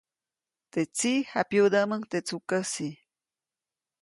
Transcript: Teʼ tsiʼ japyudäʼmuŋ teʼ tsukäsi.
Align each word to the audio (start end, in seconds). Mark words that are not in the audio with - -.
Teʼ 0.71 0.89
tsiʼ 0.95 1.25
japyudäʼmuŋ 1.31 2.01
teʼ 2.11 2.23
tsukäsi. 2.25 2.89